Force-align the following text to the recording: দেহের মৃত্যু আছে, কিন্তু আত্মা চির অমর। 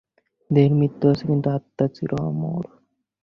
দেহের 0.49 0.73
মৃত্যু 0.73 1.05
আছে, 1.11 1.23
কিন্তু 1.27 1.47
আত্মা 1.49 1.85
চির 1.95 2.11
অমর। 2.21 2.63